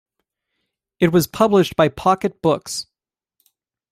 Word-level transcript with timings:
It 0.99 1.11
was 1.13 1.27
published 1.27 1.75
by 1.75 1.87
Pocket 1.89 2.41
Books. 2.41 2.87